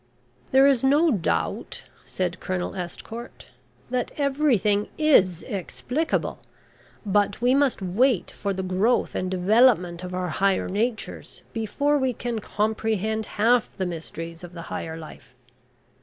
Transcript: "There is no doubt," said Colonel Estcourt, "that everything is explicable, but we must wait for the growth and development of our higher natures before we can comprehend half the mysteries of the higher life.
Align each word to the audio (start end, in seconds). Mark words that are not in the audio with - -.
"There 0.51 0.65
is 0.65 0.83
no 0.83 1.11
doubt," 1.11 1.83
said 2.07 2.39
Colonel 2.39 2.73
Estcourt, 2.75 3.49
"that 3.91 4.09
everything 4.17 4.89
is 4.97 5.43
explicable, 5.43 6.39
but 7.05 7.39
we 7.39 7.53
must 7.53 7.83
wait 7.83 8.31
for 8.31 8.51
the 8.51 8.63
growth 8.63 9.13
and 9.13 9.29
development 9.29 10.03
of 10.03 10.15
our 10.15 10.29
higher 10.29 10.67
natures 10.67 11.43
before 11.53 11.99
we 11.99 12.13
can 12.13 12.39
comprehend 12.39 13.27
half 13.37 13.77
the 13.77 13.85
mysteries 13.85 14.43
of 14.43 14.53
the 14.53 14.61
higher 14.73 14.97
life. 14.97 15.35